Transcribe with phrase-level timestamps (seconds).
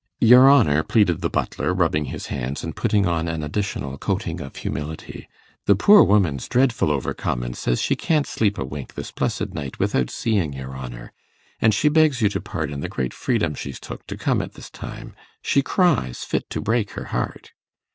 [0.19, 4.55] 'Your honour,' pleaded the butler, rubbing his hands, and putting on an additional coating of
[4.55, 5.27] humility,
[5.67, 9.77] 'the poor woman's dreadful overcome, and says she can't sleep a wink this blessed night
[9.77, 11.11] without seeing your honour,
[11.59, 14.71] and she begs you to pardon the great freedom she's took to come at this
[14.71, 15.13] time.
[15.43, 17.51] She cries fit to break her heart.